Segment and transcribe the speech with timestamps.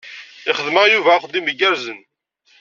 [0.51, 1.99] Ixdem-aɣ Yuba axeddim igerrzen.